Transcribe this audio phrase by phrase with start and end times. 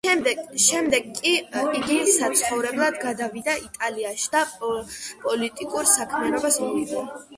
[0.67, 1.33] შემდეგ კი
[1.79, 4.43] იგი საცხოვრებლად გადავიდა იტალიაში და
[5.27, 7.27] პოლიტიკურ საქმიანობას მიჰყო ხელი.